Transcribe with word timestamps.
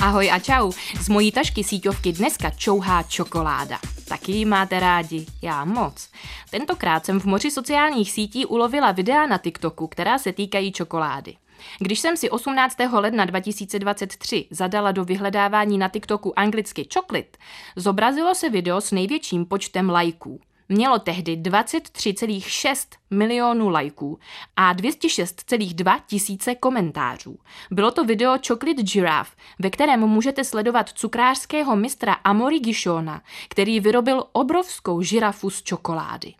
Ahoj 0.00 0.30
a 0.30 0.38
čau. 0.38 0.72
Z 1.00 1.08
mojí 1.08 1.32
tašky 1.32 1.64
síťovky 1.64 2.12
dneska 2.12 2.50
čouhá 2.50 3.02
čokoláda. 3.02 3.78
Taky 4.08 4.32
ji 4.32 4.44
máte 4.44 4.80
rádi? 4.80 5.26
Já 5.42 5.64
moc. 5.64 6.08
Tentokrát 6.50 7.06
jsem 7.06 7.20
v 7.20 7.24
moři 7.24 7.50
sociálních 7.50 8.10
sítí 8.10 8.46
ulovila 8.46 8.92
videa 8.92 9.26
na 9.26 9.38
TikToku, 9.38 9.86
která 9.86 10.18
se 10.18 10.32
týkají 10.32 10.72
čokolády. 10.72 11.36
Když 11.78 12.00
jsem 12.00 12.16
si 12.16 12.30
18. 12.30 12.76
ledna 12.92 13.24
2023 13.24 14.46
zadala 14.50 14.92
do 14.92 15.04
vyhledávání 15.04 15.78
na 15.78 15.88
TikToku 15.88 16.38
anglicky 16.38 16.88
chocolate, 16.94 17.38
zobrazilo 17.76 18.34
se 18.34 18.50
video 18.50 18.80
s 18.80 18.92
největším 18.92 19.46
počtem 19.46 19.90
lajků. 19.90 20.40
Mělo 20.68 20.98
tehdy 20.98 21.36
23,6 21.36 22.86
milionů 23.10 23.68
lajků 23.68 24.18
a 24.56 24.74
206,2 24.74 26.00
tisíce 26.06 26.54
komentářů. 26.54 27.38
Bylo 27.70 27.90
to 27.90 28.04
video 28.04 28.32
Chocolate 28.46 28.82
Giraffe, 28.82 29.36
ve 29.58 29.70
kterém 29.70 30.00
můžete 30.00 30.44
sledovat 30.44 30.88
cukrářského 30.88 31.76
mistra 31.76 32.12
Amory 32.12 32.58
Gishona, 32.58 33.22
který 33.48 33.80
vyrobil 33.80 34.24
obrovskou 34.32 35.02
žirafu 35.02 35.50
z 35.50 35.62
čokolády. 35.62 36.34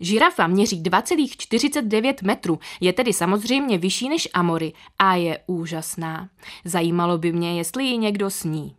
Žirafa 0.00 0.46
měří 0.46 0.82
2,49 0.82 2.14
metrů, 2.22 2.58
je 2.80 2.92
tedy 2.92 3.12
samozřejmě 3.12 3.78
vyšší 3.78 4.08
než 4.08 4.28
Amory 4.34 4.72
a 4.98 5.14
je 5.14 5.38
úžasná. 5.46 6.28
Zajímalo 6.64 7.18
by 7.18 7.32
mě, 7.32 7.58
jestli 7.58 7.84
ji 7.84 7.98
někdo 7.98 8.30
sní. 8.30 8.77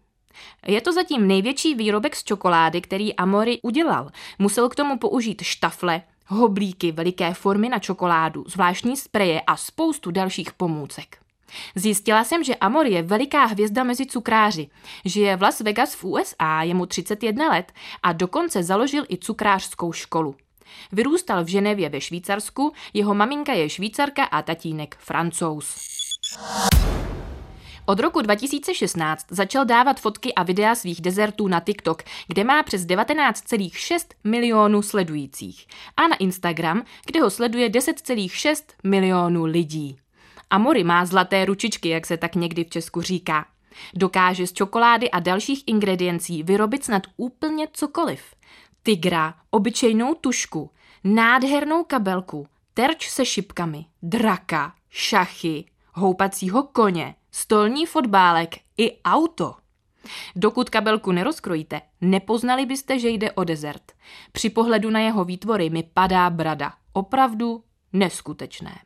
Je 0.68 0.82
to 0.82 0.94
zatím 0.94 1.28
největší 1.28 1.76
výrobek 1.76 2.16
z 2.16 2.24
čokolády, 2.24 2.82
který 2.82 3.16
Amory 3.16 3.60
udělal. 3.62 4.10
Musel 4.40 4.70
k 4.70 4.76
tomu 4.76 4.98
použít 4.98 5.42
štafle, 5.42 6.02
hoblíky 6.28 6.92
veliké 6.92 7.34
formy 7.34 7.70
na 7.70 7.80
čokoládu, 7.80 8.44
zvláštní 8.48 8.98
spreje 8.98 9.42
a 9.42 9.58
spoustu 9.58 10.12
dalších 10.12 10.54
pomůcek. 10.54 11.18
Zjistila 11.76 12.24
jsem, 12.24 12.44
že 12.44 12.56
Amor 12.56 12.86
je 12.86 13.02
veliká 13.02 13.46
hvězda 13.46 13.84
mezi 13.84 14.06
cukráři. 14.06 14.68
Žije 15.06 15.36
v 15.36 15.42
Las 15.42 15.60
Vegas 15.60 15.96
v 15.96 16.04
USA, 16.04 16.64
je 16.64 16.74
mu 16.74 16.86
31 16.86 17.50
let 17.50 17.72
a 18.04 18.14
dokonce 18.14 18.64
založil 18.64 19.04
i 19.10 19.18
cukrářskou 19.18 19.92
školu. 19.92 20.36
Vyrůstal 20.92 21.44
v 21.44 21.48
Ženevě 21.48 21.90
ve 21.90 22.02
Švýcarsku, 22.02 22.74
jeho 22.94 23.14
maminka 23.14 23.54
je 23.54 23.70
švýcarka 23.70 24.24
a 24.24 24.42
tatínek 24.42 24.98
francouz. 25.00 25.76
Od 27.86 28.00
roku 28.00 28.22
2016 28.22 29.26
začal 29.30 29.66
dávat 29.66 30.00
fotky 30.00 30.34
a 30.34 30.44
videa 30.44 30.76
svých 30.76 31.02
dezertů 31.02 31.48
na 31.48 31.60
TikTok, 31.60 32.04
kde 32.28 32.44
má 32.44 32.64
přes 32.64 32.86
19,6 32.86 34.06
milionů 34.24 34.82
sledujících. 34.82 35.68
A 35.98 36.08
na 36.08 36.16
Instagram, 36.16 36.84
kde 37.06 37.22
ho 37.22 37.30
sleduje 37.30 37.70
10,6 37.70 38.64
milionů 38.84 39.46
lidí. 39.46 39.98
Amory 40.50 40.84
má 40.84 41.06
zlaté 41.06 41.46
ručičky, 41.46 41.90
jak 41.90 42.06
se 42.06 42.18
tak 42.18 42.36
někdy 42.36 42.64
v 42.64 42.70
Česku 42.70 43.02
říká. 43.02 43.46
Dokáže 43.94 44.48
z 44.48 44.54
čokolády 44.54 45.12
a 45.12 45.20
dalších 45.20 45.64
ingrediencí 45.68 46.44
vyrobit 46.44 46.84
snad 46.84 47.04
úplně 47.18 47.68
cokoliv. 47.74 48.22
Tigra, 48.84 49.34
obyčejnou 49.50 50.14
tušku, 50.14 50.72
nádhernou 51.04 51.84
kabelku, 51.84 52.48
terč 52.74 53.10
se 53.10 53.26
šipkami, 53.26 53.86
draka, 54.02 54.74
šachy, 54.90 55.66
houpacího 55.94 56.64
koně, 56.64 57.16
stolní 57.32 57.86
fotbálek 57.86 58.56
i 58.78 59.02
auto. 59.06 59.56
Dokud 60.36 60.70
kabelku 60.70 61.12
nerozkrojíte, 61.12 61.82
nepoznali 62.02 62.66
byste, 62.66 63.00
že 63.00 63.10
jde 63.10 63.32
o 63.32 63.44
dezert. 63.44 63.92
Při 64.32 64.50
pohledu 64.50 64.90
na 64.90 65.00
jeho 65.00 65.26
výtvory 65.26 65.70
mi 65.70 65.84
padá 65.94 66.30
brada. 66.30 66.74
Opravdu 66.94 67.64
neskutečné. 67.94 68.80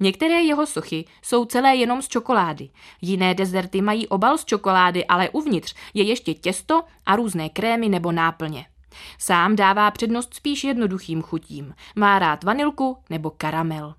Některé 0.00 0.42
jeho 0.42 0.66
sochy 0.66 1.04
jsou 1.22 1.44
celé 1.44 1.76
jenom 1.76 2.02
z 2.02 2.08
čokolády. 2.08 2.70
Jiné 3.00 3.34
dezerty 3.34 3.82
mají 3.82 4.08
obal 4.08 4.38
z 4.38 4.44
čokolády, 4.44 5.06
ale 5.06 5.30
uvnitř 5.30 5.74
je 5.94 6.04
ještě 6.04 6.34
těsto 6.34 6.84
a 7.06 7.16
různé 7.16 7.48
krémy 7.48 7.88
nebo 7.88 8.12
náplně. 8.12 8.66
Sám 9.18 9.56
dává 9.56 9.90
přednost 9.90 10.34
spíš 10.34 10.64
jednoduchým 10.64 11.22
chutím. 11.22 11.74
Má 11.96 12.18
rád 12.18 12.44
vanilku 12.44 12.98
nebo 13.10 13.30
karamel. 13.30 13.94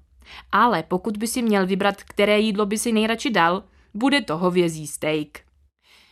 Ale 0.52 0.84
pokud 0.84 1.18
by 1.18 1.28
si 1.28 1.42
měl 1.42 1.68
vybrat, 1.68 2.04
které 2.04 2.40
jídlo 2.40 2.66
by 2.66 2.78
si 2.78 2.92
nejradši 2.92 3.30
dal, 3.30 3.64
bude 3.94 4.22
to 4.22 4.38
hovězí 4.38 4.88
steak. 4.88 5.48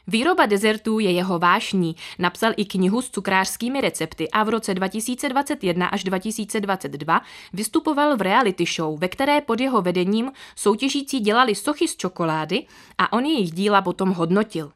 Výroba 0.07 0.45
dezertů 0.45 0.99
je 0.99 1.11
jeho 1.11 1.39
vášní, 1.39 1.95
napsal 2.19 2.53
i 2.57 2.65
knihu 2.65 3.01
s 3.01 3.09
cukrářskými 3.09 3.81
recepty 3.81 4.29
a 4.29 4.43
v 4.43 4.49
roce 4.49 4.73
2021 4.73 5.87
až 5.87 6.03
2022 6.03 7.21
vystupoval 7.53 8.17
v 8.17 8.21
reality 8.21 8.65
show, 8.65 8.99
ve 8.99 9.07
které 9.07 9.41
pod 9.41 9.59
jeho 9.59 9.81
vedením 9.81 10.31
soutěžící 10.55 11.19
dělali 11.19 11.55
sochy 11.55 11.87
z 11.87 11.97
čokolády 11.97 12.65
a 12.97 13.13
on 13.13 13.25
jejich 13.25 13.51
díla 13.51 13.81
potom 13.81 14.09
hodnotil. 14.11 14.71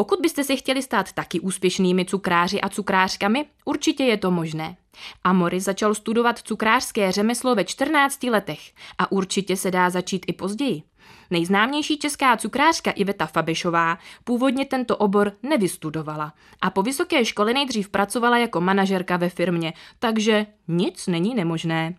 Pokud 0.00 0.20
byste 0.20 0.44
si 0.44 0.56
chtěli 0.56 0.82
stát 0.82 1.12
taky 1.12 1.40
úspěšnými 1.40 2.04
cukráři 2.04 2.60
a 2.60 2.68
cukrářkami, 2.68 3.46
určitě 3.64 4.04
je 4.04 4.16
to 4.16 4.30
možné. 4.30 4.76
Amory 5.24 5.60
začal 5.60 5.94
studovat 5.94 6.38
cukrářské 6.38 7.12
řemeslo 7.12 7.54
ve 7.54 7.64
14 7.64 8.22
letech 8.22 8.60
a 8.98 9.12
určitě 9.12 9.56
se 9.56 9.70
dá 9.70 9.90
začít 9.90 10.24
i 10.28 10.32
později. 10.32 10.82
Nejznámější 11.30 11.98
česká 11.98 12.36
cukrářka 12.36 12.90
Iveta 12.90 13.26
Fabešová 13.26 13.98
původně 14.24 14.64
tento 14.64 14.96
obor 14.96 15.32
nevystudovala 15.42 16.32
a 16.60 16.70
po 16.70 16.82
vysoké 16.82 17.24
škole 17.24 17.52
nejdřív 17.52 17.88
pracovala 17.88 18.38
jako 18.38 18.60
manažerka 18.60 19.16
ve 19.16 19.28
firmě, 19.28 19.72
takže 19.98 20.46
nic 20.68 21.06
není 21.06 21.34
nemožné. 21.34 21.94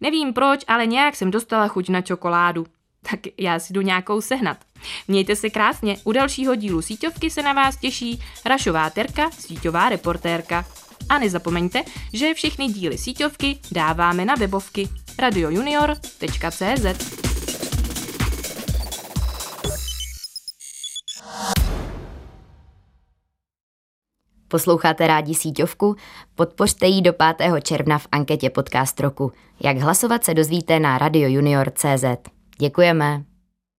Nevím 0.00 0.32
proč, 0.32 0.64
ale 0.66 0.86
nějak 0.86 1.16
jsem 1.16 1.30
dostala 1.30 1.68
chuť 1.68 1.88
na 1.88 2.00
čokoládu. 2.00 2.66
Tak 3.10 3.20
já 3.38 3.58
si 3.58 3.72
jdu 3.72 3.80
nějakou 3.80 4.20
sehnat. 4.20 4.56
Mějte 5.08 5.36
se 5.36 5.50
krásně, 5.50 5.96
u 6.04 6.12
dalšího 6.12 6.54
dílu 6.54 6.82
síťovky 6.82 7.30
se 7.30 7.42
na 7.42 7.52
vás 7.52 7.76
těší 7.76 8.20
Rašová 8.44 8.90
Terka, 8.90 9.30
síťová 9.30 9.88
reportérka. 9.88 10.64
A 11.08 11.18
nezapomeňte, 11.18 11.82
že 12.12 12.34
všechny 12.34 12.68
díly 12.68 12.98
síťovky 12.98 13.58
dáváme 13.72 14.24
na 14.24 14.34
webovky 14.34 14.88
radiojunior.cz. 15.18 17.14
Posloucháte 24.48 25.06
rádi 25.06 25.34
síťovku? 25.34 25.96
Podpořte 26.34 26.86
ji 26.86 27.02
do 27.02 27.12
5. 27.12 27.62
června 27.62 27.98
v 27.98 28.06
anketě 28.12 28.50
Podcast 28.50 29.00
roku. 29.00 29.32
Jak 29.60 29.78
hlasovat 29.78 30.24
se 30.24 30.34
dozvíte 30.34 30.80
na 30.80 30.98
radiojunior.cz. 30.98 32.04
Děkujeme. 32.58 33.33